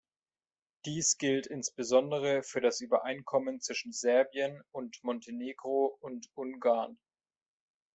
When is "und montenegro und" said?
4.71-6.27